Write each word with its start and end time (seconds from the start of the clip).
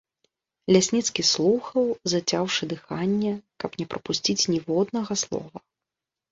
Лясніцкі 0.75 1.25
слухаў, 1.31 1.85
зацяўшы 2.15 2.63
дыханне, 2.73 3.35
каб 3.65 3.71
не 3.85 3.89
прапусціць 3.95 4.39
ніводнага 4.57 5.13
слова. 5.27 5.57